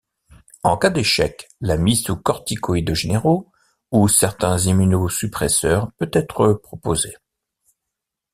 En 0.63 0.77
cas 0.77 0.89
d'échec, 0.89 1.47
la 1.59 1.77
mise 1.77 2.05
sous 2.05 2.15
corticoïdes 2.17 2.95
généraux, 2.95 3.51
ou 3.91 4.07
certains 4.07 4.57
immunosuppresseurs 4.57 5.91
peut 5.99 6.09
être 6.11 6.53
proposée. 6.53 7.13